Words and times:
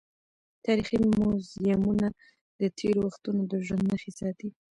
تاریخي 0.65 0.97
موزیمونه 1.17 2.07
د 2.61 2.61
تېرو 2.77 2.99
وختونو 3.07 3.41
د 3.51 3.53
ژوند 3.65 3.83
نښې 3.89 4.11
ساتي. 4.19 4.49